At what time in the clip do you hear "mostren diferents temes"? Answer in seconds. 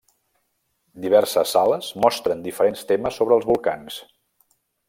2.05-3.21